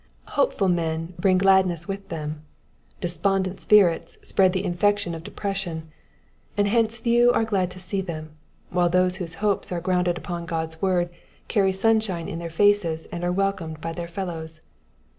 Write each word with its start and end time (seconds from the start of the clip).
Hopeful 0.29 0.67
men 0.67 1.13
bring 1.19 1.37
gladness 1.37 1.87
with 1.87 2.09
them. 2.09 2.43
Despondent 3.01 3.59
spirits 3.59 4.17
spread 4.23 4.51
the 4.51 4.65
infection 4.65 5.13
of 5.13 5.21
depression, 5.21 5.91
and 6.57 6.67
hence 6.67 6.97
few 6.97 7.31
are 7.33 7.45
glaa 7.45 7.69
to 7.69 7.79
see 7.79 8.01
them, 8.01 8.31
while 8.71 8.89
those 8.89 9.17
whose 9.17 9.35
hopes 9.45 9.71
are 9.71 9.79
grounded 9.79 10.17
upon 10.17 10.47
God's 10.47 10.81
word 10.81 11.11
carry 11.47 11.71
sun 11.71 11.99
shine 11.99 12.27
in 12.27 12.39
their 12.39 12.49
faces, 12.49 13.05
and 13.11 13.23
are 13.23 13.31
welcomed 13.31 13.79
by 13.79 13.93
their 13.93 14.07
fellows. 14.07 14.61